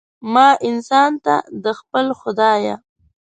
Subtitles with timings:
[0.33, 2.75] ما انسان ته، د خپل خدایه